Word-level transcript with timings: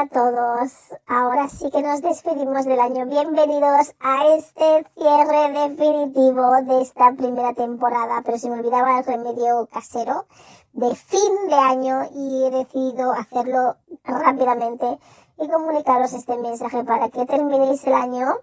A 0.00 0.06
todos, 0.06 0.70
ahora 1.08 1.48
sí 1.48 1.72
que 1.72 1.82
nos 1.82 2.00
despedimos 2.02 2.64
del 2.66 2.78
año. 2.78 3.04
Bienvenidos 3.06 3.96
a 3.98 4.28
este 4.28 4.86
cierre 4.94 5.50
definitivo 5.50 6.52
de 6.62 6.82
esta 6.82 7.14
primera 7.14 7.52
temporada, 7.52 8.22
pero 8.24 8.38
se 8.38 8.48
me 8.48 8.60
olvidaba 8.60 9.00
el 9.00 9.04
remedio 9.04 9.66
casero 9.72 10.26
de 10.72 10.94
fin 10.94 11.48
de 11.48 11.54
año 11.56 12.02
y 12.14 12.44
he 12.44 12.50
decidido 12.50 13.10
hacerlo 13.10 13.74
rápidamente 14.04 15.00
y 15.36 15.48
comunicaros 15.48 16.12
este 16.12 16.36
mensaje 16.36 16.84
para 16.84 17.08
que 17.08 17.26
terminéis 17.26 17.84
el 17.84 17.94
año, 17.94 18.36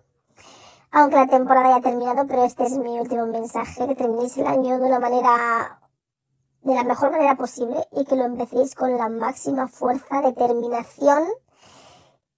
aunque 0.92 1.16
la 1.16 1.28
temporada 1.28 1.70
ya 1.70 1.76
ha 1.78 1.82
terminado, 1.82 2.28
pero 2.28 2.44
este 2.44 2.66
es 2.66 2.78
mi 2.78 3.00
último 3.00 3.28
mensaje, 3.28 3.88
que 3.88 3.96
terminéis 3.96 4.38
el 4.38 4.48
año 4.48 4.78
de 4.78 4.88
una 4.88 5.00
manera 5.00 5.80
de 6.64 6.74
la 6.74 6.84
mejor 6.84 7.12
manera 7.12 7.36
posible 7.36 7.88
y 7.94 8.04
que 8.04 8.18
lo 8.18 8.26
empecéis 8.26 8.76
con 8.76 8.98
la 8.98 9.08
máxima 9.08 9.70
fuerza, 9.70 10.22
determinación 10.22 11.24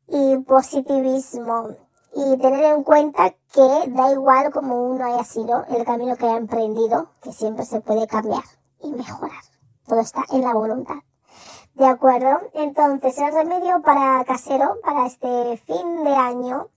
y 0.08 0.38
positivismo. 0.40 1.70
Y 2.16 2.38
tener 2.38 2.64
en 2.64 2.84
cuenta 2.84 3.32
que 3.54 3.90
da 3.90 4.12
igual 4.12 4.52
como 4.52 4.82
uno 4.82 5.06
haya 5.06 5.24
sido 5.24 5.66
el 5.70 5.86
camino 5.86 6.16
que 6.16 6.26
haya 6.26 6.38
emprendido, 6.38 7.12
que 7.22 7.32
siempre 7.32 7.66
se 7.66 7.82
puede 7.82 8.08
cambiar 8.08 8.44
y 8.82 8.92
mejorar. 8.92 9.44
Todo 9.86 10.00
está 10.00 10.24
en 10.32 10.42
la 10.42 10.54
voluntad. 10.54 10.96
¿De 11.76 11.86
acuerdo? 11.86 12.40
Entonces, 12.54 13.18
el 13.20 13.34
remedio 13.34 13.82
para 13.84 14.26
casero, 14.26 14.80
para 14.84 15.06
este 15.06 15.58
fin 15.58 16.04
de 16.04 16.16
año, 16.16 16.70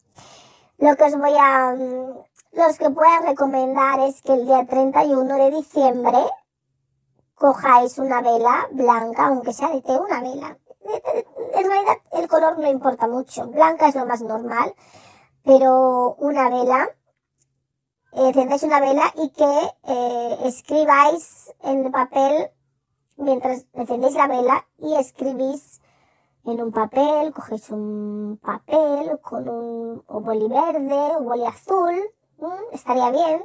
lo 0.76 0.94
que 0.96 1.04
os 1.04 1.16
voy 1.16 1.32
a, 1.38 1.74
mm, 1.74 2.58
los 2.58 2.78
que 2.78 2.90
puedo 2.90 3.20
recomendar 3.26 4.00
es 4.00 4.20
que 4.20 4.34
el 4.34 4.44
día 4.44 4.66
31 4.66 5.36
de 5.36 5.50
diciembre 5.52 6.18
cojáis 7.34 7.98
una 7.98 8.20
vela 8.20 8.68
blanca, 8.72 9.28
aunque 9.28 9.54
sea 9.54 9.70
de 9.70 9.80
té, 9.80 9.96
una 9.96 10.20
vela. 10.20 10.58
En 11.54 11.66
realidad 11.66 11.96
el 12.12 12.28
color 12.28 12.58
no 12.58 12.68
importa 12.68 13.08
mucho, 13.08 13.46
blanca 13.48 13.88
es 13.88 13.94
lo 13.94 14.06
más 14.06 14.22
normal, 14.22 14.74
pero 15.42 16.14
una 16.18 16.48
vela, 16.48 16.88
encendáis 18.12 18.62
una 18.62 18.80
vela 18.80 19.12
y 19.16 19.30
que 19.30 19.70
eh, 19.84 20.38
escribáis 20.44 21.52
en 21.62 21.86
el 21.86 21.90
papel, 21.90 22.50
mientras 23.16 23.66
encendéis 23.72 24.14
la 24.14 24.28
vela 24.28 24.66
y 24.78 24.94
escribís 24.96 25.80
en 26.44 26.62
un 26.62 26.72
papel, 26.72 27.32
cogéis 27.32 27.70
un 27.70 28.38
papel 28.42 29.18
con 29.20 29.48
un 29.48 30.04
boli 30.06 30.48
verde 30.48 31.16
o 31.16 31.22
boli 31.22 31.46
azul, 31.46 31.94
estaría 32.72 33.10
bien, 33.10 33.44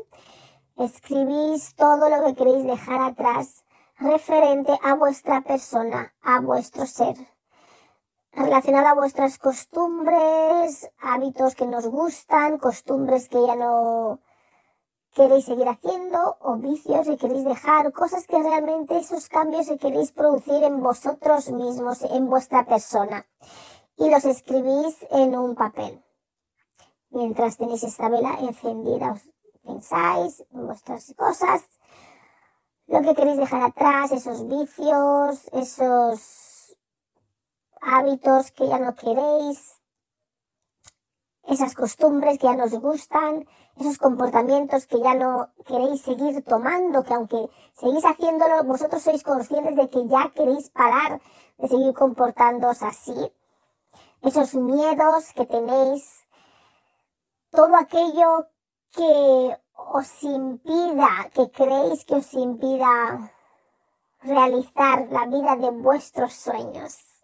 escribís 0.78 1.76
todo 1.76 2.10
lo 2.10 2.26
que 2.26 2.36
queréis 2.36 2.66
dejar 2.66 3.02
atrás 3.02 3.66
referente 3.98 4.78
a 4.84 4.96
vuestra 4.96 5.42
persona, 5.42 6.14
a 6.22 6.40
vuestro 6.42 6.86
ser, 6.86 7.16
relacionado 8.36 8.88
a 8.88 8.94
vuestras 8.94 9.38
costumbres, 9.38 10.90
hábitos 11.00 11.56
que 11.56 11.66
nos 11.66 11.88
gustan, 11.88 12.58
costumbres 12.58 13.30
que 13.30 13.46
ya 13.46 13.56
no 13.56 14.20
queréis 15.14 15.46
seguir 15.46 15.68
haciendo 15.70 16.38
o 16.42 16.58
vicios 16.58 17.08
que 17.08 17.18
queréis 17.18 17.46
dejar, 17.46 17.94
cosas 17.94 18.28
que 18.28 18.38
realmente 18.38 18.98
esos 18.98 19.30
cambios 19.30 19.68
que 19.68 19.78
queréis 19.78 20.12
producir 20.12 20.62
en 20.64 20.82
vosotros 20.82 21.50
mismos, 21.52 22.02
en 22.04 22.30
vuestra 22.30 22.66
persona. 22.66 23.26
Y 23.98 24.10
los 24.10 24.26
escribís 24.26 24.98
en 25.12 25.38
un 25.38 25.56
papel. 25.56 26.04
Mientras 27.12 27.56
tenéis 27.56 27.84
esta 27.84 28.10
vela 28.10 28.38
encendida, 28.42 29.14
os 29.14 29.22
pensáis 29.64 30.44
en 30.52 30.66
vuestras 30.66 31.14
cosas, 31.16 31.64
lo 32.88 33.02
que 33.02 33.16
queréis 33.16 33.38
dejar 33.38 33.64
atrás, 33.64 34.12
esos 34.12 34.46
vicios, 34.46 35.50
esos 35.54 36.45
hábitos 37.86 38.52
que 38.52 38.68
ya 38.68 38.80
no 38.80 38.96
queréis, 38.96 39.80
esas 41.48 41.76
costumbres 41.76 42.40
que 42.40 42.48
ya 42.48 42.56
nos 42.56 42.72
gustan, 42.72 43.48
esos 43.78 43.98
comportamientos 43.98 44.88
que 44.88 45.00
ya 45.00 45.14
no 45.14 45.50
queréis 45.68 46.02
seguir 46.02 46.44
tomando, 46.44 47.04
que 47.04 47.14
aunque 47.14 47.50
seguís 47.74 48.04
haciéndolo, 48.04 48.64
vosotros 48.64 49.04
sois 49.04 49.24
conscientes 49.24 49.76
de 49.76 49.90
que 49.90 50.08
ya 50.08 50.32
queréis 50.34 50.70
parar 50.72 51.22
de 51.58 51.68
seguir 51.68 51.94
comportándoos 51.94 52.82
así, 52.82 53.32
esos 54.22 54.56
miedos 54.56 55.34
que 55.36 55.46
tenéis, 55.46 56.26
todo 57.52 57.76
aquello 57.76 58.48
que 58.92 59.58
os 59.76 60.24
impida, 60.24 61.30
que 61.34 61.52
creéis 61.52 62.06
que 62.06 62.16
os 62.16 62.34
impida 62.34 63.32
realizar 64.22 65.08
la 65.12 65.28
vida 65.28 65.56
de 65.56 65.70
vuestros 65.70 66.34
sueños. 66.34 67.15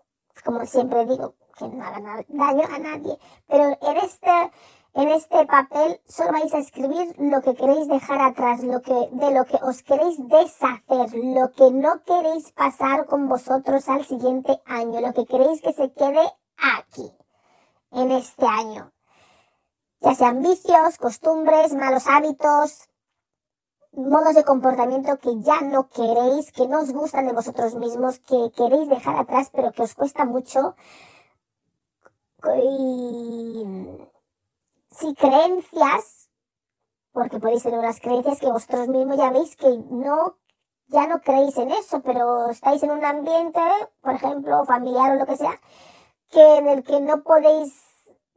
Como 0.43 0.65
siempre 0.65 1.05
digo, 1.05 1.35
que 1.57 1.67
no 1.67 1.83
hagan 1.83 2.25
daño 2.29 2.63
a 2.73 2.79
nadie. 2.79 3.17
Pero 3.47 3.63
en 3.65 3.97
este, 3.97 4.51
en 4.93 5.09
este 5.09 5.45
papel 5.45 6.01
solo 6.07 6.31
vais 6.31 6.53
a 6.53 6.59
escribir 6.59 7.15
lo 7.19 7.41
que 7.41 7.55
queréis 7.55 7.87
dejar 7.87 8.21
atrás, 8.21 8.63
lo 8.63 8.81
que, 8.81 9.09
de 9.11 9.31
lo 9.31 9.45
que 9.45 9.57
os 9.61 9.83
queréis 9.83 10.17
deshacer, 10.27 11.13
lo 11.13 11.51
que 11.51 11.71
no 11.71 12.03
queréis 12.03 12.51
pasar 12.51 13.05
con 13.05 13.27
vosotros 13.27 13.87
al 13.89 14.05
siguiente 14.05 14.61
año, 14.65 15.01
lo 15.01 15.13
que 15.13 15.25
queréis 15.25 15.61
que 15.61 15.73
se 15.73 15.91
quede 15.93 16.31
aquí, 16.57 17.11
en 17.91 18.11
este 18.11 18.45
año 18.45 18.91
ya 20.01 20.15
sean 20.15 20.41
vicios, 20.41 20.97
costumbres, 20.97 21.73
malos 21.75 22.07
hábitos, 22.07 22.89
modos 23.93 24.35
de 24.35 24.43
comportamiento 24.43 25.17
que 25.17 25.39
ya 25.41 25.61
no 25.61 25.89
queréis, 25.89 26.51
que 26.51 26.67
no 26.67 26.79
os 26.81 26.91
gustan 26.91 27.27
de 27.27 27.33
vosotros 27.33 27.75
mismos, 27.75 28.19
que 28.19 28.51
queréis 28.55 28.87
dejar 28.87 29.17
atrás, 29.17 29.49
pero 29.53 29.71
que 29.71 29.83
os 29.83 29.93
cuesta 29.93 30.25
mucho. 30.25 30.75
Y 32.63 33.65
si 34.89 35.13
creencias, 35.15 36.29
porque 37.11 37.39
podéis 37.39 37.63
tener 37.63 37.79
unas 37.79 37.99
creencias 37.99 38.39
que 38.39 38.51
vosotros 38.51 38.87
mismos 38.87 39.17
ya 39.17 39.29
veis 39.31 39.55
que 39.55 39.77
no, 39.89 40.37
ya 40.87 41.07
no 41.07 41.21
creéis 41.21 41.57
en 41.57 41.71
eso, 41.71 42.01
pero 42.01 42.49
estáis 42.49 42.81
en 42.83 42.91
un 42.91 43.03
ambiente, 43.05 43.61
por 44.01 44.15
ejemplo, 44.15 44.65
familiar 44.65 45.11
o 45.11 45.15
lo 45.15 45.25
que 45.25 45.37
sea, 45.37 45.59
que 46.29 46.57
en 46.57 46.67
el 46.67 46.83
que 46.83 46.99
no 47.01 47.23
podéis 47.23 47.73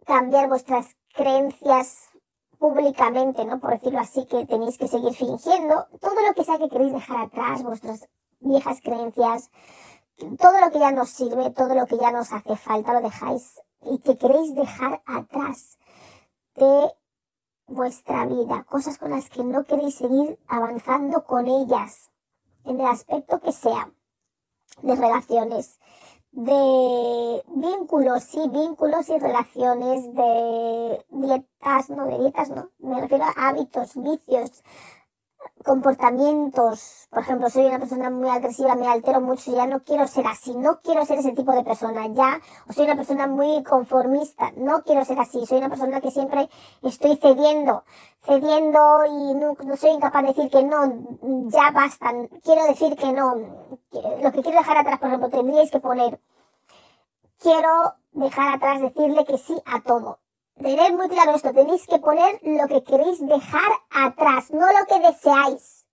cambiar 0.05 0.49
vuestras 0.49 0.97
creencias 1.15 2.11
públicamente, 2.65 3.45
¿no? 3.45 3.61
Por 3.61 3.73
decirlo 3.73 4.01
así, 4.01 4.25
que 4.25 4.47
tenéis 4.47 4.79
que 4.79 4.89
seguir 4.89 5.13
fingiendo, 5.13 5.87
todo 6.01 6.15
lo 6.27 6.33
que 6.35 6.45
sea 6.45 6.57
que 6.57 6.71
queréis 6.71 6.95
dejar 6.95 7.27
atrás, 7.27 7.63
vuestras 7.63 8.09
viejas 8.41 8.81
creencias, 8.81 9.51
todo 10.39 10.59
lo 10.59 10.71
que 10.73 10.79
ya 10.79 10.91
nos 10.91 11.11
sirve, 11.11 11.51
todo 11.51 11.75
lo 11.75 11.85
que 11.85 11.99
ya 11.99 12.11
nos 12.11 12.33
hace 12.33 12.57
falta, 12.57 12.95
lo 12.95 13.03
dejáis 13.03 13.61
y 13.83 13.99
que 13.99 14.17
queréis 14.17 14.55
dejar 14.55 15.03
atrás 15.05 15.79
de 16.55 16.91
vuestra 17.67 18.25
vida, 18.25 18.65
cosas 18.65 18.97
con 18.97 19.11
las 19.11 19.29
que 19.29 19.45
no 19.45 19.65
queréis 19.65 19.97
seguir 19.97 20.39
avanzando 20.49 21.25
con 21.25 21.47
ellas, 21.47 22.11
en 22.65 22.81
el 22.81 22.87
aspecto 22.87 23.41
que 23.41 23.53
sea, 23.53 23.93
de 24.81 24.97
relaciones, 24.97 25.79
de 26.35 27.45
vínculos, 27.55 28.25
sí, 28.25 28.41
vínculos 28.53 29.09
y 29.09 29.19
relaciones, 29.19 30.13
de 30.15 31.05
dietas, 31.11 31.91
no, 31.91 32.07
de 32.07 32.19
dietas 32.19 32.51
no, 32.51 32.71
me 32.81 33.01
refiero 33.01 33.25
a 33.25 33.49
hábitos, 33.49 33.93
vicios, 33.95 34.65
comportamientos. 35.65 37.09
Por 37.11 37.21
ejemplo, 37.23 37.49
soy 37.49 37.67
una 37.67 37.79
persona 37.79 38.11
muy 38.11 38.29
agresiva, 38.29 38.75
me 38.75 38.87
altero 38.87 39.21
mucho, 39.21 39.55
ya 39.55 39.67
no 39.67 39.83
quiero 39.83 40.07
ser 40.07 40.27
así, 40.27 40.55
no 40.55 40.81
quiero 40.81 41.05
ser 41.05 41.19
ese 41.19 41.33
tipo 41.33 41.53
de 41.53 41.65
persona, 41.65 42.07
ya, 42.09 42.41
soy 42.71 42.85
una 42.85 42.97
persona 42.97 43.27
muy 43.27 43.63
conformista, 43.63 44.53
no 44.57 44.83
quiero 44.83 45.05
ser 45.05 45.19
así, 45.19 45.45
soy 45.47 45.59
una 45.59 45.69
persona 45.69 46.01
que 46.01 46.11
siempre 46.11 46.49
estoy 46.83 47.17
cediendo, 47.17 47.85
cediendo 48.23 49.07
y 49.07 49.35
no, 49.35 49.57
soy 49.77 49.91
incapaz 49.91 50.23
de 50.23 50.29
decir 50.29 50.51
que 50.51 50.63
no, 50.65 51.49
ya 51.49 51.71
basta, 51.71 52.13
quiero 52.43 52.65
decir 52.67 52.97
que 52.97 53.13
no. 53.13 53.35
Lo 54.23 54.33
que 54.33 54.43
quiero 54.43 54.59
dejar 54.59 54.79
atrás, 54.79 54.99
por 54.99 55.09
ejemplo, 55.09 55.31
tendríais 55.31 55.71
que 55.71 55.81
poner, 55.81 56.21
quiero 57.39 57.95
dejar 58.13 58.55
atrás 58.57 58.81
decirle 58.81 59.25
que 59.25 59.39
sí 59.39 59.55
a 59.67 59.81
todo. 59.83 60.19
Tener 60.57 60.95
muy 60.95 61.09
claro 61.09 61.35
esto, 61.35 61.53
tenéis 61.53 61.85
que 61.87 61.99
poner 61.99 62.39
lo 62.43 62.69
que 62.69 62.85
queréis 62.85 63.19
dejar 63.27 63.73
atrás, 63.91 64.53
no 64.53 64.67
lo 64.67 64.87
que 64.87 65.01
deseáis. 65.01 65.85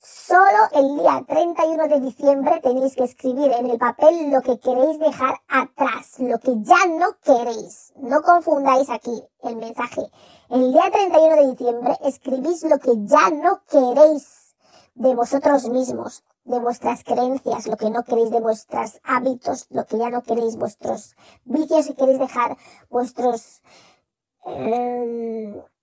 Solo 0.00 0.58
el 0.72 0.98
día 0.98 1.24
31 1.28 1.86
de 1.86 2.00
diciembre 2.00 2.60
tenéis 2.60 2.96
que 2.96 3.04
escribir 3.04 3.52
en 3.52 3.70
el 3.70 3.78
papel 3.78 4.32
lo 4.32 4.40
que 4.40 4.58
queréis 4.58 4.98
dejar 4.98 5.36
atrás, 5.48 6.18
lo 6.18 6.40
que 6.40 6.52
ya 6.62 6.86
no 6.86 7.16
queréis. 7.22 7.92
No 7.94 8.22
confundáis 8.22 8.90
aquí 8.90 9.22
el 9.44 9.54
mensaje. 9.54 10.02
El 10.50 10.72
día 10.72 10.90
31 10.90 11.36
de 11.36 11.50
diciembre 11.52 11.96
escribís 12.04 12.64
lo 12.64 12.80
que 12.80 12.94
ya 13.06 13.30
no 13.30 13.62
queréis 13.70 14.56
de 14.96 15.14
vosotros 15.14 15.68
mismos, 15.68 16.24
de 16.44 16.58
vuestras 16.58 17.04
creencias, 17.04 17.68
lo 17.68 17.76
que 17.76 17.88
no 17.88 18.02
queréis 18.02 18.30
de 18.30 18.40
vuestros 18.40 19.00
hábitos, 19.04 19.66
lo 19.70 19.86
que 19.86 19.98
ya 19.98 20.10
no 20.10 20.22
queréis, 20.22 20.56
vuestros 20.56 21.14
vicios 21.44 21.88
y 21.88 21.94
queréis 21.94 22.18
dejar, 22.18 22.56
vuestros 22.90 23.62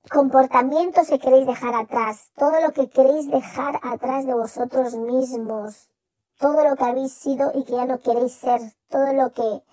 comportamientos 0.10 1.08
que 1.08 1.20
queréis 1.20 1.48
dejar 1.48 1.76
atrás, 1.76 2.32
todo 2.36 2.60
lo 2.60 2.72
que 2.74 2.90
queréis 2.90 3.30
dejar 3.30 3.80
atrás 3.84 4.26
de 4.26 4.34
vosotros 4.34 4.96
mismos, 4.96 5.90
todo 6.38 6.68
lo 6.68 6.76
que 6.76 6.84
habéis 6.84 7.14
sido 7.14 7.52
y 7.54 7.64
que 7.64 7.74
ya 7.74 7.86
no 7.86 8.00
queréis 8.00 8.34
ser, 8.34 8.62
todo 8.90 9.14
lo 9.14 9.32
que 9.32 9.64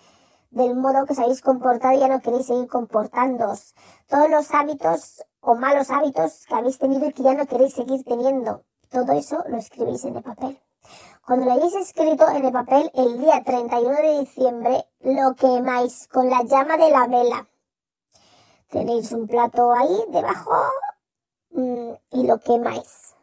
del 0.51 0.77
modo 0.77 1.05
que 1.05 1.13
os 1.13 1.19
habéis 1.19 1.43
comportado 1.43 1.99
ya 1.99 2.09
no 2.09 2.21
queréis 2.21 2.47
seguir 2.47 2.69
comportándoos, 2.69 3.75
todos 4.09 4.31
los 4.31 4.55
hábitos 4.55 5.25
o 5.41 5.55
malos 5.55 5.91
hábitos 5.91 6.47
que 6.47 6.55
habéis 6.55 6.79
tenido 6.79 7.07
y 7.07 7.13
que 7.13 7.23
ya 7.23 7.35
no 7.35 7.47
queréis 7.47 7.75
seguir 7.75 8.05
teniendo, 8.05 8.65
todo 8.89 9.13
eso 9.13 9.43
lo 9.49 9.57
escribís 9.57 10.05
en 10.05 10.17
el 10.17 10.23
papel. 10.23 10.61
Cuando 11.27 11.47
lo 11.47 11.53
hayáis 11.53 11.75
escrito 11.75 12.29
en 12.29 12.45
el 12.45 12.53
papel 12.53 12.91
el 12.95 13.19
día 13.19 13.43
31 13.45 13.97
de 13.97 14.21
diciembre, 14.21 14.87
lo 15.01 15.35
quemáis 15.35 16.07
con 16.07 16.31
la 16.31 16.45
llama 16.45 16.77
de 16.77 16.91
la 16.91 17.09
vela 17.09 17.49
Tenéis 18.71 19.13
un 19.13 19.29
plato 19.29 19.73
ahí 19.73 20.05
debajo 20.09 20.53
mm, 21.51 21.93
y 22.11 22.27
lo 22.27 22.41
quemáis. 22.41 23.15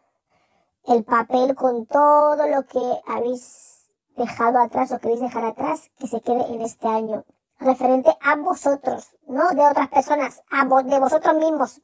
El 0.85 1.03
papel 1.03 1.53
con 1.55 1.85
todo 1.85 2.47
lo 2.47 2.65
que 2.65 3.01
habéis 3.07 3.89
dejado 4.15 4.59
atrás 4.59 4.91
o 4.91 4.99
queréis 4.99 5.19
dejar 5.19 5.43
atrás 5.43 5.91
que 5.99 6.07
se 6.07 6.21
quede 6.21 6.45
en 6.53 6.61
este 6.61 6.87
año. 6.87 7.25
Referente 7.59 8.15
a 8.21 8.35
vosotros, 8.37 9.15
no 9.27 9.49
de 9.49 9.67
otras 9.67 9.89
personas, 9.89 10.43
a 10.49 10.65
de 10.83 10.99
vosotros 10.99 11.35
mismos. 11.35 11.81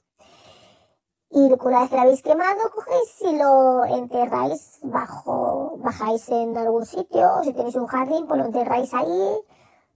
Y 1.31 1.51
una 1.61 1.81
vez 1.81 1.89
que 1.89 1.95
lo 1.95 2.01
habéis 2.01 2.23
quemado, 2.23 2.71
cogéis 2.73 3.21
y 3.21 3.37
lo 3.37 3.85
enterráis 3.85 4.79
bajo, 4.83 5.77
bajáis 5.77 6.27
en 6.29 6.57
algún 6.57 6.85
sitio, 6.85 7.43
si 7.43 7.53
tenéis 7.53 7.75
un 7.75 7.87
jardín, 7.87 8.25
pues 8.25 8.39
lo 8.39 8.45
enterráis 8.47 8.93
ahí 8.93 9.37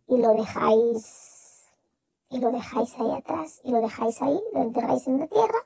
y 0.08 0.18
lo 0.18 0.34
dejáis 0.34 1.33
y 2.34 2.40
lo 2.40 2.52
dejáis 2.52 2.94
ahí 3.00 3.12
atrás 3.12 3.62
y 3.64 3.72
lo 3.72 3.80
dejáis 3.80 4.22
ahí, 4.22 4.42
lo 4.54 4.62
enterráis 4.64 5.08
en 5.08 5.20
la 5.20 5.28
tierra, 5.28 5.60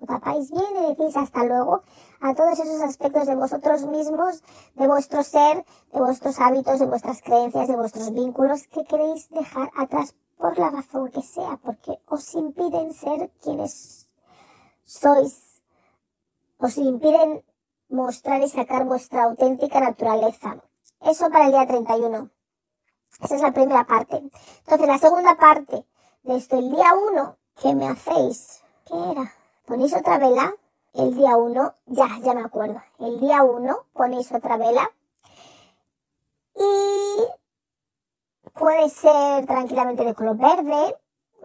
lo 0.00 0.06
tapáis 0.06 0.50
bien 0.50 0.84
y 0.84 0.94
decís 0.94 1.16
hasta 1.16 1.44
luego 1.44 1.82
a 2.20 2.34
todos 2.34 2.58
esos 2.60 2.82
aspectos 2.82 3.26
de 3.26 3.34
vosotros 3.34 3.86
mismos, 3.86 4.42
de 4.74 4.86
vuestro 4.86 5.22
ser, 5.22 5.64
de 5.92 6.00
vuestros 6.00 6.38
hábitos, 6.40 6.78
de 6.78 6.86
vuestras 6.86 7.22
creencias, 7.22 7.68
de 7.68 7.76
vuestros 7.76 8.12
vínculos 8.12 8.68
que 8.68 8.84
queréis 8.84 9.30
dejar 9.30 9.70
atrás 9.76 10.14
por 10.36 10.58
la 10.58 10.70
razón 10.70 11.10
que 11.10 11.22
sea, 11.22 11.58
porque 11.62 11.98
os 12.06 12.34
impiden 12.34 12.92
ser 12.92 13.30
quienes 13.42 14.08
sois, 14.84 15.62
os 16.58 16.76
impiden 16.76 17.42
mostrar 17.88 18.42
y 18.42 18.48
sacar 18.48 18.84
vuestra 18.84 19.24
auténtica 19.24 19.80
naturaleza. 19.80 20.62
Eso 21.00 21.30
para 21.30 21.46
el 21.46 21.52
día 21.52 21.66
31. 21.66 22.30
Esa 23.20 23.34
es 23.34 23.42
la 23.42 23.52
primera 23.52 23.84
parte. 23.84 24.16
Entonces, 24.16 24.86
la 24.86 24.98
segunda 24.98 25.36
parte 25.36 25.84
de 26.22 26.36
esto, 26.36 26.58
el 26.58 26.70
día 26.70 26.94
uno, 26.94 27.36
¿qué 27.60 27.74
me 27.74 27.88
hacéis? 27.88 28.62
¿Qué 28.86 28.94
era? 28.94 29.32
Ponéis 29.66 29.94
otra 29.94 30.18
vela. 30.18 30.54
El 30.94 31.16
día 31.16 31.36
uno, 31.36 31.74
ya, 31.86 32.08
ya 32.22 32.34
me 32.34 32.42
acuerdo. 32.42 32.80
El 32.98 33.18
día 33.20 33.42
uno 33.42 33.86
ponéis 33.92 34.32
otra 34.32 34.56
vela. 34.56 34.90
Y 36.54 37.24
puede 38.54 38.88
ser 38.88 39.46
tranquilamente 39.46 40.04
de 40.04 40.14
color 40.14 40.36
verde 40.36 40.96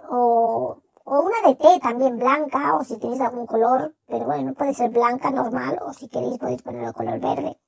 o, 0.10 0.78
o 1.04 1.20
una 1.22 1.48
de 1.48 1.56
té 1.56 1.80
también 1.80 2.18
blanca 2.18 2.76
o 2.76 2.84
si 2.84 2.98
tenéis 2.98 3.22
algún 3.22 3.46
color, 3.46 3.94
pero 4.08 4.26
bueno, 4.26 4.54
puede 4.54 4.74
ser 4.74 4.90
blanca 4.90 5.30
normal 5.32 5.80
o 5.86 5.94
si 5.94 6.08
queréis 6.08 6.40
podéis 6.40 6.62
ponerlo 6.62 6.94
color 6.94 7.20
verde. 7.20 7.60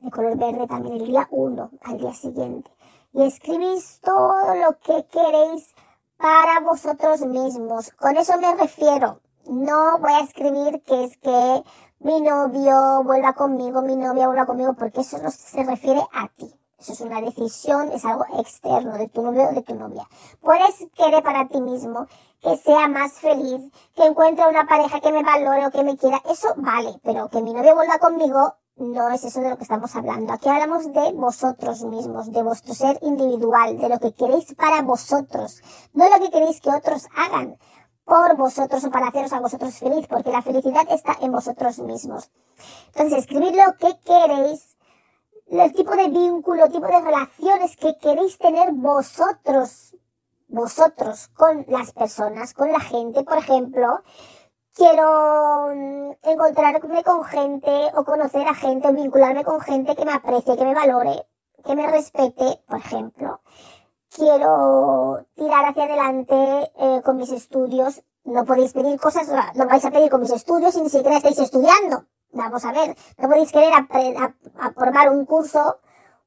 De 0.00 0.10
color 0.10 0.36
verde 0.36 0.66
también 0.66 0.96
el 0.96 1.06
día 1.06 1.28
uno, 1.30 1.70
al 1.82 1.98
día 1.98 2.12
siguiente 2.12 2.70
y 3.12 3.24
escribís 3.24 4.00
todo 4.00 4.54
lo 4.54 4.78
que 4.78 5.06
queréis 5.06 5.74
para 6.16 6.60
vosotros 6.60 7.20
mismos. 7.22 7.90
Con 7.92 8.16
eso 8.16 8.38
me 8.38 8.54
refiero. 8.54 9.20
No 9.46 9.98
voy 9.98 10.12
a 10.12 10.20
escribir 10.20 10.82
que 10.84 11.04
es 11.04 11.16
que 11.18 11.64
mi 11.98 12.20
novio 12.20 13.02
vuelva 13.04 13.32
conmigo, 13.32 13.82
mi 13.82 13.96
novia 13.96 14.26
vuelva 14.26 14.46
conmigo, 14.46 14.74
porque 14.74 15.00
eso 15.00 15.18
no 15.18 15.30
se 15.30 15.64
refiere 15.64 16.00
a 16.12 16.28
ti. 16.28 16.52
Eso 16.78 16.92
es 16.94 17.00
una 17.00 17.20
decisión, 17.20 17.92
es 17.92 18.04
algo 18.04 18.24
externo 18.40 18.98
de 18.98 19.08
tu 19.08 19.22
novio 19.22 19.48
o 19.50 19.52
de 19.52 19.62
tu 19.62 19.74
novia. 19.74 20.08
Puedes 20.40 20.84
querer 20.96 21.22
para 21.22 21.46
ti 21.46 21.60
mismo 21.60 22.06
que 22.40 22.56
sea 22.56 22.88
más 22.88 23.12
feliz, 23.12 23.70
que 23.94 24.04
encuentre 24.04 24.48
una 24.48 24.66
pareja 24.66 25.00
que 25.00 25.12
me 25.12 25.22
valore 25.22 25.66
o 25.66 25.70
que 25.70 25.84
me 25.84 25.96
quiera. 25.96 26.20
Eso 26.28 26.48
vale, 26.56 26.98
pero 27.04 27.28
que 27.28 27.40
mi 27.40 27.52
novio 27.52 27.74
vuelva 27.74 27.98
conmigo 27.98 28.56
no 28.76 29.08
es 29.10 29.24
eso 29.24 29.40
de 29.40 29.50
lo 29.50 29.56
que 29.56 29.64
estamos 29.64 29.94
hablando. 29.94 30.32
Aquí 30.32 30.48
hablamos 30.48 30.92
de 30.92 31.12
vosotros 31.12 31.84
mismos, 31.84 32.32
de 32.32 32.42
vuestro 32.42 32.74
ser 32.74 32.98
individual, 33.02 33.78
de 33.78 33.88
lo 33.88 33.98
que 33.98 34.12
queréis 34.12 34.54
para 34.54 34.82
vosotros, 34.82 35.62
no 35.92 36.08
lo 36.08 36.24
que 36.24 36.30
queréis 36.30 36.60
que 36.60 36.70
otros 36.70 37.06
hagan 37.16 37.58
por 38.04 38.36
vosotros 38.36 38.84
o 38.84 38.90
para 38.90 39.08
haceros 39.08 39.32
a 39.32 39.40
vosotros 39.40 39.78
feliz, 39.78 40.06
porque 40.08 40.30
la 40.30 40.42
felicidad 40.42 40.86
está 40.90 41.16
en 41.20 41.32
vosotros 41.32 41.78
mismos. 41.78 42.30
Entonces, 42.88 43.20
escribid 43.20 43.54
lo 43.54 43.76
que 43.76 43.98
queréis, 44.04 44.76
el 45.48 45.72
tipo 45.72 45.94
de 45.94 46.08
vínculo, 46.08 46.68
tipo 46.68 46.86
de 46.86 47.00
relaciones 47.00 47.76
que 47.76 47.96
queréis 47.98 48.38
tener 48.38 48.72
vosotros, 48.72 49.96
vosotros 50.48 51.28
con 51.28 51.64
las 51.68 51.92
personas, 51.92 52.54
con 52.54 52.72
la 52.72 52.80
gente, 52.80 53.22
por 53.22 53.38
ejemplo, 53.38 54.02
quiero 54.74 55.68
mm, 55.74 56.12
encontrarme 56.22 57.02
con 57.04 57.24
gente 57.24 57.90
o 57.94 58.04
conocer 58.04 58.46
a 58.48 58.54
gente 58.54 58.88
o 58.88 58.92
vincularme 58.92 59.44
con 59.44 59.60
gente 59.60 59.94
que 59.94 60.04
me 60.04 60.12
aprecie, 60.12 60.56
que 60.56 60.64
me 60.64 60.74
valore, 60.74 61.26
que 61.64 61.76
me 61.76 61.86
respete, 61.86 62.62
por 62.68 62.78
ejemplo. 62.78 63.40
Quiero 64.14 65.26
tirar 65.34 65.64
hacia 65.64 65.84
adelante 65.84 66.70
eh, 66.78 67.00
con 67.04 67.16
mis 67.16 67.32
estudios. 67.32 68.02
No 68.24 68.44
podéis 68.44 68.72
pedir 68.72 69.00
cosas, 69.00 69.28
no 69.54 69.66
vais 69.66 69.84
a 69.84 69.90
pedir 69.90 70.10
con 70.10 70.20
mis 70.20 70.30
estudios 70.30 70.74
si 70.74 70.82
ni 70.82 70.90
siquiera 70.90 71.16
estáis 71.16 71.38
estudiando. 71.38 72.04
Vamos 72.32 72.64
a 72.64 72.72
ver, 72.72 72.96
no 73.18 73.28
podéis 73.28 73.52
querer 73.52 73.72
aprobar 73.74 75.10
un 75.10 75.26
curso 75.26 75.78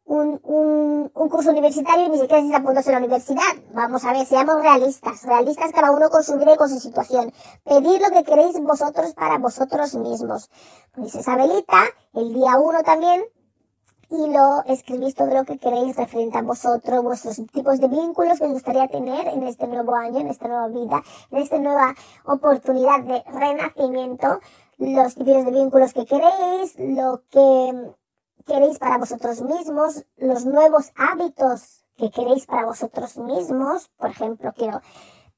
un, 0.06 0.40
un, 0.44 1.12
un, 1.14 1.30
curso 1.30 1.50
universitario 1.50 2.06
y 2.06 2.10
ni 2.10 2.20
siquiera 2.20 2.42
se 2.42 2.56
apuntándose 2.56 2.90
a 2.90 2.94
la 2.94 3.00
universidad. 3.00 3.42
Vamos 3.74 4.06
a 4.06 4.14
ver, 4.14 4.26
seamos 4.26 4.62
realistas, 4.62 5.24
realistas 5.24 5.72
cada 5.72 5.92
uno 5.92 6.10
con 6.10 6.24
su 6.24 6.38
vida 6.38 6.54
y 6.54 6.58
con 6.58 6.70
su 6.70 6.80
situación. 6.80 7.34
Pedir 7.64 8.02
lo 8.02 8.10
que 8.12 8.24
queréis 8.24 8.60
vosotros 8.62 9.14
para 9.14 9.40
vosotros 9.40 9.96
mismos. 9.96 10.50
Esa 11.04 11.36
velita, 11.36 11.84
el 12.14 12.34
día 12.34 12.58
uno 12.58 12.84
también, 12.84 13.24
y 14.10 14.28
lo 14.28 14.64
escribís 14.68 15.16
todo 15.16 15.34
lo 15.34 15.44
que 15.44 15.58
queréis 15.58 15.96
referente 15.96 16.38
a 16.38 16.44
vosotros, 16.44 17.04
vuestros 17.04 17.42
tipos 17.52 17.80
de 17.80 17.88
vínculos 17.88 18.38
que 18.38 18.46
os 18.46 18.52
gustaría 18.52 18.88
tener 18.88 19.28
en 19.28 19.44
este 19.44 19.68
nuevo 19.68 19.96
año, 19.96 20.20
en 20.20 20.28
esta 20.28 20.48
nueva 20.48 20.68
vida, 20.68 21.02
en 21.32 21.38
esta 21.40 21.58
nueva 21.58 21.96
oportunidad 22.26 23.02
de 23.02 23.24
renacimiento, 23.34 24.40
los 24.78 25.16
tipos 25.16 25.46
de 25.46 25.52
vínculos 25.52 25.94
que 25.94 26.06
queréis, 26.06 26.76
lo 26.78 27.24
que 27.32 27.96
queréis 28.46 28.80
para 28.80 28.98
vosotros 28.98 29.42
mismos, 29.42 30.06
los 30.18 30.46
nuevos 30.46 30.92
hábitos 30.96 31.86
que 31.98 32.12
queréis 32.12 32.46
para 32.46 32.66
vosotros 32.66 33.18
mismos. 33.18 33.90
Por 33.98 34.10
ejemplo, 34.10 34.54
quiero 34.56 34.82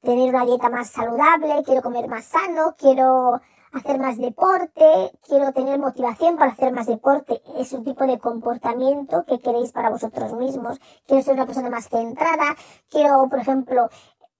tener 0.02 0.28
una 0.34 0.44
dieta 0.44 0.68
más 0.68 0.90
saludable, 0.90 1.62
quiero 1.64 1.82
comer 1.82 2.08
más 2.08 2.26
sano, 2.26 2.74
quiero 2.76 3.40
hacer 3.72 3.98
más 3.98 4.18
deporte, 4.18 5.12
quiero 5.26 5.52
tener 5.52 5.78
motivación 5.78 6.36
para 6.36 6.52
hacer 6.52 6.72
más 6.72 6.86
deporte. 6.86 7.42
Es 7.56 7.72
un 7.72 7.84
tipo 7.84 8.06
de 8.06 8.18
comportamiento 8.18 9.24
que 9.24 9.38
queréis 9.38 9.72
para 9.72 9.90
vosotros 9.90 10.34
mismos. 10.34 10.80
Quiero 11.06 11.22
ser 11.22 11.34
una 11.34 11.46
persona 11.46 11.70
más 11.70 11.88
centrada, 11.88 12.56
quiero, 12.88 13.28
por 13.28 13.38
ejemplo, 13.38 13.88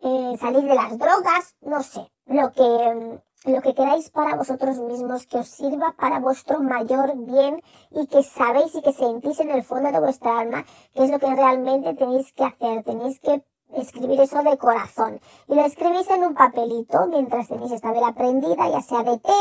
eh, 0.01 0.37
salir 0.41 0.65
de 0.65 0.75
las 0.75 0.97
drogas, 0.97 1.57
no 1.61 1.83
sé, 1.83 2.11
lo 2.27 2.53
que 2.53 3.21
lo 3.45 3.63
que 3.63 3.75
queráis 3.75 4.11
para 4.11 4.37
vosotros 4.37 4.79
mismos, 4.79 5.27
que 5.27 5.39
os 5.39 5.49
sirva 5.49 5.95
para 5.97 6.19
vuestro 6.19 6.61
mayor 6.61 7.17
bien 7.17 7.63
y 7.91 8.07
que 8.09 8.23
sabéis 8.23 8.75
y 8.75 8.83
que 8.83 8.93
sentís 8.93 9.39
en 9.41 9.51
el 9.51 9.63
fondo 9.63 9.93
de 9.93 10.01
vuestra 10.01 10.41
alma 10.41 10.65
que 10.93 11.05
es 11.05 11.11
lo 11.11 11.19
que 11.19 11.35
realmente 11.35 11.95
tenéis 11.95 12.33
que 12.33 12.45
hacer. 12.45 12.83
Tenéis 12.83 13.21
que 13.21 13.45
escribir 13.75 14.21
eso 14.21 14.43
de 14.43 14.59
corazón. 14.59 15.21
Y 15.47 15.55
lo 15.55 15.65
escribís 15.65 16.11
en 16.11 16.25
un 16.25 16.35
papelito 16.35 17.07
mientras 17.07 17.49
tenéis 17.49 17.73
esta 17.73 17.93
vela 17.93 18.13
prendida, 18.13 18.69
ya 18.69 18.81
sea 18.81 19.05
de 19.05 19.19
té, 19.19 19.33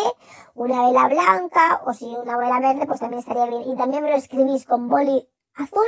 una 0.54 0.86
vela 0.88 1.08
blanca 1.08 1.82
o 1.86 1.94
si 1.94 2.06
una 2.06 2.38
vela 2.38 2.60
verde, 2.60 2.86
pues 2.86 3.00
también 3.00 3.22
estaría 3.22 3.46
bien. 3.46 3.63
Y 3.63 3.75
también 3.75 4.04
me 4.04 4.12
lo 4.12 4.18
escribís 4.18 4.66
con 4.66 4.89
boli 4.89 5.27
azul 5.56 5.82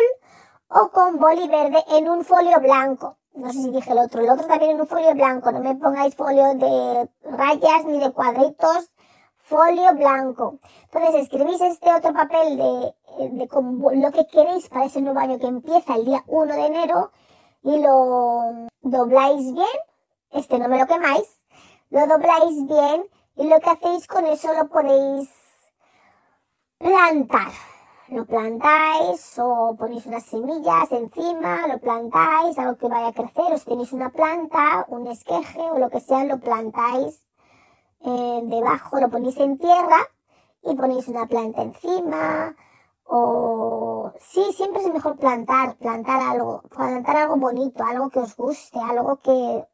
o 0.69 0.89
con 0.89 1.19
boli 1.19 1.47
verde 1.47 1.83
en 1.89 2.09
un 2.09 2.25
folio 2.25 2.59
blanco 2.59 3.19
no 3.39 3.53
sé 3.53 3.61
si 3.61 3.71
dije 3.71 3.91
el 3.91 3.99
otro, 3.99 4.21
el 4.21 4.29
otro 4.29 4.47
también 4.47 4.71
en 4.71 4.81
un 4.81 4.87
folio 4.87 5.13
blanco, 5.13 5.51
no 5.51 5.59
me 5.59 5.75
pongáis 5.75 6.15
folio 6.15 6.53
de 6.55 7.09
rayas 7.31 7.85
ni 7.85 7.99
de 7.99 8.11
cuadritos, 8.11 8.91
folio 9.37 9.93
blanco. 9.95 10.59
Entonces 10.91 11.23
escribís 11.23 11.61
este 11.61 11.93
otro 11.93 12.13
papel 12.13 12.57
de, 12.57 12.93
de 13.29 13.49
lo 13.51 14.11
que 14.11 14.27
queréis 14.27 14.69
para 14.69 14.85
ese 14.85 15.01
nuevo 15.01 15.19
año 15.19 15.39
que 15.39 15.47
empieza 15.47 15.95
el 15.95 16.05
día 16.05 16.23
1 16.27 16.53
de 16.53 16.65
enero 16.65 17.11
y 17.63 17.79
lo 17.79 18.67
dobláis 18.81 19.53
bien, 19.53 19.67
este 20.31 20.59
no 20.59 20.69
me 20.69 20.79
lo 20.79 20.87
quemáis, 20.87 21.45
lo 21.89 22.07
dobláis 22.07 22.65
bien 22.67 23.05
y 23.35 23.47
lo 23.47 23.59
que 23.59 23.69
hacéis 23.69 24.07
con 24.07 24.25
eso 24.25 24.53
lo 24.53 24.69
podéis 24.69 25.29
plantar. 26.77 27.51
Lo 28.11 28.25
plantáis 28.25 29.37
o 29.37 29.75
ponéis 29.77 30.07
unas 30.07 30.23
semillas 30.23 30.91
encima, 30.91 31.67
lo 31.67 31.77
plantáis, 31.79 32.57
algo 32.57 32.75
que 32.77 32.87
vaya 32.87 33.09
a 33.09 33.13
crecer, 33.13 33.53
o 33.53 33.57
si 33.57 33.65
tenéis 33.65 33.93
una 33.93 34.09
planta, 34.09 34.85
un 34.89 35.05
esqueje 35.05 35.61
o 35.61 35.77
lo 35.77 35.89
que 35.91 35.99
sea, 35.99 36.23
lo 36.23 36.39
plantáis 36.39 37.21
eh, 38.01 38.41
debajo, 38.45 38.99
lo 38.99 39.09
ponéis 39.09 39.37
en 39.37 39.59
tierra 39.59 39.99
y 40.63 40.75
ponéis 40.75 41.07
una 41.07 41.27
planta 41.27 41.61
encima 41.61 42.55
o 43.05 44.11
sí, 44.19 44.43
siempre 44.53 44.81
es 44.81 44.91
mejor 44.91 45.17
plantar, 45.17 45.75
plantar 45.77 46.21
algo, 46.21 46.63
plantar 46.69 47.15
algo 47.17 47.37
bonito, 47.37 47.83
algo 47.83 48.09
que 48.09 48.19
os 48.19 48.35
guste, 48.35 48.79
algo 48.79 49.17
que, 49.17 49.67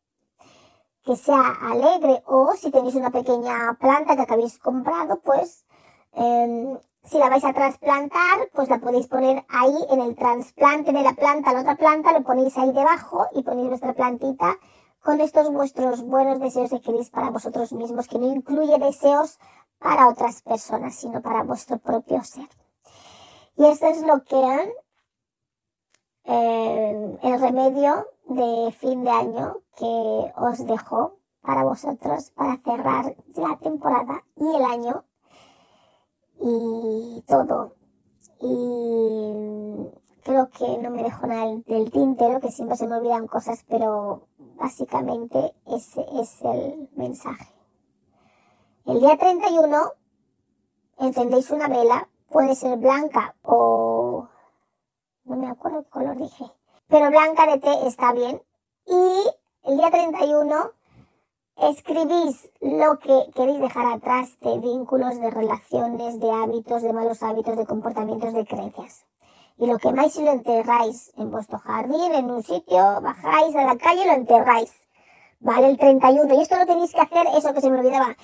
que 1.04 1.15
sea 1.15 1.54
alegre 1.62 2.22
o 2.25 2.54
si 2.54 2.72
tenéis 2.72 2.96
una 2.96 3.12
pequeña 3.12 3.77
planta 3.80 4.15
que 4.15 4.34
habéis 4.34 4.58
comprado, 4.60 5.22
pues 5.22 5.65
em, 6.13 6.77
si 7.05 7.17
la 7.19 7.29
vais 7.29 7.43
a 7.45 7.53
trasplantar, 7.53 8.50
pues 8.53 8.69
la 8.69 8.79
podéis 8.79 9.07
poner 9.07 9.45
ahí 9.50 9.75
en 9.89 10.01
el 10.01 10.15
trasplante 10.15 10.91
de 10.91 11.03
la 11.03 11.13
planta 11.13 11.51
a 11.51 11.53
la 11.53 11.62
otra 11.62 11.75
planta, 11.75 12.13
lo 12.13 12.24
ponéis 12.24 12.57
ahí 12.57 12.71
debajo 12.71 13.27
y 13.33 13.43
ponéis 13.43 13.69
vuestra 13.69 13.93
plantita 13.93 14.57
con 15.01 15.21
estos 15.21 15.51
vuestros 15.51 16.01
buenos 16.01 16.39
deseos 16.39 16.71
que 16.71 16.81
queréis 16.81 17.12
para 17.12 17.29
vosotros 17.29 17.71
mismos, 17.74 18.07
que 18.07 18.17
no 18.17 18.33
incluye 18.33 18.79
deseos 18.79 19.38
para 19.77 20.07
otras 20.07 20.41
personas, 20.41 20.95
sino 20.95 21.21
para 21.21 21.43
vuestro 21.43 21.77
propio 21.77 22.24
ser. 22.24 22.50
Y 23.55 23.65
esto 23.65 23.85
es 23.88 24.01
lo 24.01 24.24
que 24.24 24.74
eh, 26.24 27.19
el 27.21 27.39
remedio 27.39 28.07
de 28.27 28.71
fin 28.71 29.03
de 29.03 29.12
año 29.12 29.57
que 29.77 30.33
os 30.38 30.65
dejo 30.65 31.19
para 31.41 31.63
vosotros 31.63 32.31
para 32.31 32.57
cerrar 32.57 33.15
la 33.35 33.57
temporada 33.57 34.24
y 34.35 34.55
el 34.55 34.65
año 34.65 35.05
y 36.39 37.24
todo. 37.27 37.75
Y 38.42 39.92
creo 40.24 40.50
que 40.50 40.77
no 40.80 40.89
me 40.89 41.04
dejo 41.04 41.27
nada 41.27 41.46
del 41.65 41.92
tintero, 41.92 42.39
que 42.39 42.51
siempre 42.51 42.77
se 42.77 42.88
me 42.88 42.98
olvidan 42.98 43.27
cosas, 43.27 43.63
pero 43.68 44.27
básicamente 44.56 45.54
ese 45.68 46.06
es 46.20 46.42
el 46.42 46.89
mensaje. 46.96 47.54
El 48.86 49.00
día 49.00 49.18
31 49.18 49.77
encendéis 51.00 51.51
una 51.51 51.68
vela 51.68 52.10
puede 52.30 52.56
ser 52.56 52.77
blanca 52.77 53.36
o 53.44 54.27
no 55.25 55.36
me 55.36 55.50
acuerdo 55.50 55.84
qué 55.84 55.89
color 55.89 56.18
dije, 56.18 56.46
pero 56.88 57.10
blanca 57.10 57.48
de 57.48 57.60
té 57.60 57.88
está 57.88 58.13
bien. 58.13 58.42
Y 58.86 59.70
el 59.70 59.77
día 59.77 59.89
31 59.89 60.72
escribís 61.57 62.50
lo 62.62 63.00
que 63.00 63.31
queréis 63.33 63.59
dejar 63.59 63.85
atrás 63.88 64.38
de 64.41 64.59
vínculos, 64.59 65.19
de 65.19 65.29
relaciones, 65.29 66.19
de 66.19 66.31
hábitos, 66.31 66.81
de 66.81 66.93
malos 66.93 67.24
hábitos, 67.24 67.57
de 67.57 67.65
comportamientos, 67.65 68.33
de 68.33 68.45
creencias. 68.45 69.05
Y 69.57 69.67
lo 69.67 69.77
quemáis 69.77 70.15
y 70.17 70.24
lo 70.24 70.31
enterráis 70.31 71.13
en 71.17 71.31
vuestro 71.31 71.59
jardín, 71.59 72.13
en 72.13 72.29
un 72.29 72.43
sitio, 72.43 73.01
bajáis 73.01 73.55
a 73.55 73.63
la 73.63 73.77
calle 73.77 74.03
y 74.03 74.07
lo 74.07 74.13
enterráis. 74.13 74.74
Vale, 75.39 75.67
el 75.67 75.77
31. 75.77 76.33
Y 76.33 76.41
esto 76.41 76.57
lo 76.57 76.65
tenéis 76.65 76.93
que 76.93 77.01
hacer, 77.01 77.27
eso 77.35 77.53
que 77.53 77.62
se 77.62 77.69
me 77.69 77.79
olvidaba, 77.79 78.15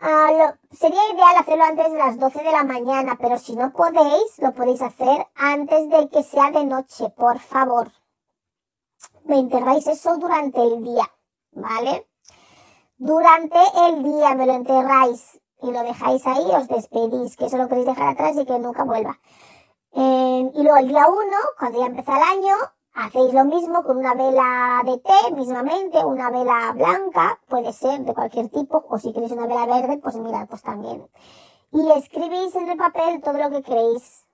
Ah, 0.00 0.54
sería 0.70 1.00
ideal 1.12 1.36
hacerlo 1.38 1.64
antes 1.64 1.90
de 1.90 1.98
las 1.98 2.18
12 2.18 2.42
de 2.42 2.52
la 2.52 2.64
mañana, 2.64 3.16
pero 3.18 3.38
si 3.38 3.56
no 3.56 3.72
podéis, 3.72 4.38
lo 4.38 4.52
podéis 4.52 4.82
hacer 4.82 5.26
antes 5.34 5.88
de 5.88 6.08
que 6.10 6.22
sea 6.22 6.50
de 6.50 6.64
noche, 6.66 7.08
por 7.16 7.38
favor. 7.38 7.90
Me 9.24 9.38
enterráis 9.38 9.86
eso 9.86 10.18
durante 10.18 10.62
el 10.62 10.84
día, 10.84 11.10
¿vale? 11.52 12.06
Durante 12.96 13.58
el 13.88 14.02
día 14.02 14.34
me 14.34 14.46
lo 14.46 14.54
enterráis 14.54 15.40
y 15.60 15.70
lo 15.70 15.82
dejáis 15.82 16.26
ahí, 16.26 16.44
os 16.52 16.68
despedís, 16.68 17.36
que 17.36 17.46
eso 17.46 17.56
lo 17.56 17.68
queréis 17.68 17.86
dejar 17.86 18.08
atrás 18.08 18.36
y 18.36 18.44
que 18.44 18.58
nunca 18.58 18.84
vuelva. 18.84 19.18
Eh, 19.92 20.50
y 20.54 20.62
luego 20.62 20.76
el 20.76 20.88
día 20.88 21.06
1, 21.08 21.16
cuando 21.58 21.80
ya 21.80 21.86
empieza 21.86 22.16
el 22.16 22.22
año, 22.22 22.54
Hacéis 22.96 23.34
lo 23.34 23.44
mismo 23.44 23.82
con 23.82 23.96
una 23.96 24.14
vela 24.14 24.80
de 24.84 24.98
té, 24.98 25.32
mismamente, 25.32 26.04
una 26.04 26.30
vela 26.30 26.72
blanca, 26.76 27.40
puede 27.48 27.72
ser 27.72 28.02
de 28.02 28.14
cualquier 28.14 28.50
tipo, 28.50 28.84
o 28.88 28.98
si 29.00 29.12
queréis 29.12 29.32
una 29.32 29.48
vela 29.48 29.66
verde, 29.66 29.98
pues 29.98 30.14
mirad, 30.14 30.46
pues 30.46 30.62
también. 30.62 31.04
Y 31.72 31.90
escribís 31.90 32.54
en 32.54 32.68
el 32.68 32.78
papel 32.78 33.20
todo 33.20 33.36
lo 33.36 33.50
que 33.50 33.64
queréis 33.64 34.24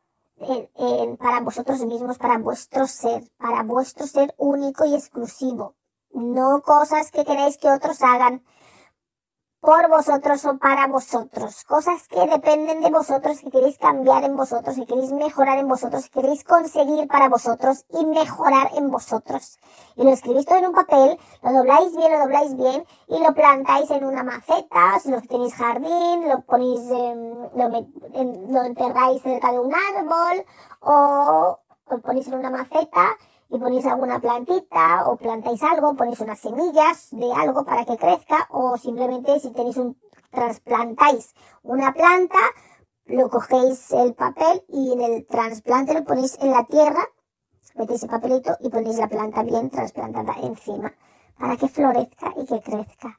para 1.19 1.41
vosotros 1.41 1.81
mismos, 1.87 2.19
para 2.19 2.37
vuestro 2.37 2.87
ser, 2.87 3.23
para 3.39 3.63
vuestro 3.63 4.07
ser 4.07 4.35
único 4.37 4.85
y 4.85 4.95
exclusivo. 4.95 5.75
No 6.13 6.63
cosas 6.63 7.11
que 7.11 7.25
queréis 7.25 7.57
que 7.59 7.71
otros 7.71 8.03
hagan, 8.03 8.43
por 9.61 9.91
vosotros 9.91 10.45
o 10.47 10.59
para 10.59 10.87
vosotros. 10.87 11.65
Cosas 11.65 12.09
que 12.09 12.27
dependen 12.27 12.81
de 12.81 12.91
vosotros, 12.91 13.41
que 13.41 13.51
queréis 13.51 13.79
cambiar 13.79 14.25
en 14.25 14.35
vosotros, 14.35 14.75
que 14.75 14.87
queréis 14.87 15.13
mejorar 15.13 15.59
en 15.59 15.69
vosotros, 15.69 16.05
que 16.09 16.21
queréis 16.21 16.45
conseguir 16.45 17.07
para 17.09 17.29
vosotros 17.29 17.85
y 17.91 18.07
mejorar 18.07 18.71
en 18.75 18.91
vosotros. 18.91 19.59
Y 19.97 20.05
lo 20.05 20.11
escribís 20.11 20.47
todo 20.47 20.59
en 20.59 20.69
un 20.69 20.73
papel, 20.73 21.19
lo 21.43 21.53
dobláis 21.53 21.95
bien, 21.95 22.11
lo 22.13 22.19
dobláis 22.21 22.57
bien 22.57 22.87
y 23.09 23.23
lo 23.23 23.35
plantáis 23.35 23.91
en 23.91 24.05
una 24.05 24.23
maceta, 24.23 24.99
si 25.01 25.11
lo 25.11 25.21
tenéis 25.21 25.55
jardín, 25.55 26.29
lo 26.29 26.41
ponéis, 26.41 26.81
lo, 26.89 27.69
lo 27.69 28.63
enterráis 28.65 29.23
cerca 29.23 29.53
de 29.53 29.59
un 29.59 29.73
árbol 29.75 30.45
o 30.81 31.59
lo 31.91 32.01
ponéis 32.01 32.29
en 32.29 32.35
una 32.35 32.51
maceta 32.51 33.17
y 33.51 33.59
ponéis 33.59 33.85
alguna 33.87 34.21
plantita 34.21 35.05
o 35.09 35.17
plantáis 35.17 35.63
algo, 35.63 35.95
ponéis 35.97 36.21
unas 36.21 36.39
semillas 36.39 37.09
de 37.11 37.33
algo 37.33 37.65
para 37.65 37.85
que 37.85 37.97
crezca 37.97 38.47
o 38.51 38.77
simplemente 38.77 39.41
si 39.41 39.51
tenéis 39.51 39.77
un, 39.77 39.99
trasplantáis 40.31 41.35
una 41.63 41.93
planta, 41.93 42.39
lo 43.07 43.29
cogéis 43.29 43.91
el 43.93 44.15
papel 44.15 44.63
y 44.69 44.93
en 44.93 45.01
el 45.01 45.27
trasplante 45.27 45.95
lo 45.95 46.05
ponéis 46.05 46.39
en 46.41 46.53
la 46.53 46.65
tierra, 46.65 47.05
metéis 47.75 48.05
el 48.05 48.11
papelito 48.11 48.57
y 48.61 48.69
ponéis 48.69 48.99
la 48.99 49.09
planta 49.09 49.43
bien 49.43 49.69
trasplantada 49.69 50.35
encima 50.43 50.95
para 51.39 51.57
que 51.57 51.69
florezca 51.69 52.33
y 52.37 52.47
que 52.47 52.61
crezca. 52.61 53.19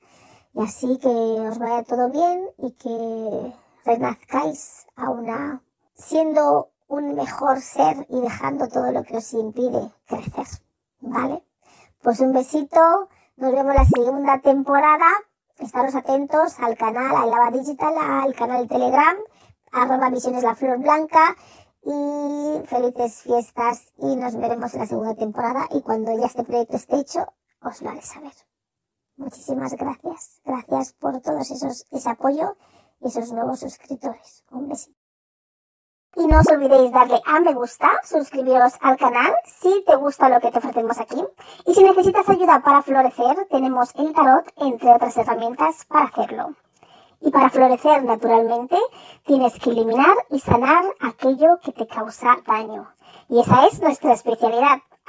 Y 0.53 0.61
así 0.61 0.97
que 0.97 1.09
os 1.09 1.59
vaya 1.59 1.83
todo 1.83 2.09
bien 2.09 2.47
y 2.57 2.71
que 2.73 3.53
renazcáis 3.83 4.85
a 4.95 5.09
una 5.09 5.61
siendo 5.93 6.70
un 6.91 7.15
mejor 7.15 7.61
ser 7.61 8.05
y 8.09 8.19
dejando 8.19 8.67
todo 8.67 8.91
lo 8.91 9.03
que 9.03 9.17
os 9.17 9.33
impide 9.33 9.91
crecer. 10.05 10.45
¿Vale? 10.99 11.43
Pues 12.01 12.19
un 12.19 12.33
besito, 12.33 13.07
nos 13.37 13.51
vemos 13.53 13.73
la 13.73 13.85
segunda 13.85 14.39
temporada. 14.39 15.07
Estaros 15.57 15.95
atentos 15.95 16.59
al 16.59 16.77
canal, 16.77 17.15
a 17.15 17.25
Lava 17.25 17.51
Digital, 17.51 17.93
al 17.97 18.35
canal 18.35 18.67
Telegram, 18.67 19.15
arroba 19.71 20.09
Visiones 20.09 20.43
La 20.43 20.55
Flor 20.55 20.79
Blanca 20.79 21.35
y 21.83 22.61
felices 22.65 23.21
fiestas 23.21 23.93
y 23.97 24.15
nos 24.17 24.35
veremos 24.35 24.73
en 24.73 24.81
la 24.81 24.87
segunda 24.87 25.15
temporada 25.15 25.67
y 25.71 25.81
cuando 25.81 26.17
ya 26.17 26.25
este 26.25 26.43
proyecto 26.43 26.75
esté 26.75 26.99
hecho, 26.99 27.25
os 27.61 27.81
lo 27.81 27.89
haré 27.89 28.01
saber. 28.01 28.33
Muchísimas 29.15 29.73
gracias. 29.75 30.41
Gracias 30.43 30.93
por 30.93 31.21
todos 31.21 31.49
esos, 31.51 31.85
ese 31.91 32.09
apoyo 32.09 32.57
y 32.99 33.07
esos 33.07 33.31
nuevos 33.31 33.61
suscriptores. 33.61 34.43
Un 34.51 34.67
besito. 34.67 35.00
Y 36.15 36.27
no 36.27 36.39
os 36.39 36.47
olvidéis 36.49 36.91
darle 36.91 37.21
a 37.25 37.39
me 37.39 37.53
gusta, 37.53 37.89
suscribiros 38.03 38.73
al 38.81 38.97
canal 38.97 39.33
si 39.45 39.83
te 39.85 39.95
gusta 39.95 40.27
lo 40.27 40.41
que 40.41 40.51
te 40.51 40.57
ofrecemos 40.57 40.99
aquí. 40.99 41.23
Y 41.65 41.73
si 41.73 41.83
necesitas 41.83 42.27
ayuda 42.27 42.59
para 42.59 42.81
florecer, 42.81 43.47
tenemos 43.49 43.95
el 43.95 44.13
tarot, 44.13 44.45
entre 44.57 44.93
otras 44.93 45.15
herramientas, 45.15 45.85
para 45.85 46.05
hacerlo. 46.05 46.55
Y 47.21 47.31
para 47.31 47.49
florecer 47.49 48.03
naturalmente, 48.03 48.77
tienes 49.25 49.57
que 49.57 49.69
eliminar 49.69 50.15
y 50.29 50.39
sanar 50.39 50.83
aquello 50.99 51.59
que 51.63 51.71
te 51.71 51.87
causa 51.87 52.37
daño. 52.45 52.91
Y 53.29 53.39
esa 53.39 53.67
es 53.67 53.81
nuestra 53.81 54.13
especialidad. 54.13 54.79